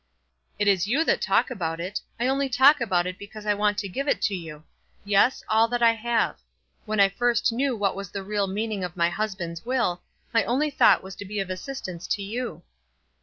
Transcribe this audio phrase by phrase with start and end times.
[0.57, 2.01] "It is you that talk about it.
[2.19, 4.63] I only talk about it because I want to give it you;
[5.05, 6.39] yes, all that I have.
[6.87, 10.01] When I first knew what was the real meaning of my husband's will,
[10.33, 12.63] my only thought was to be of assistance to you."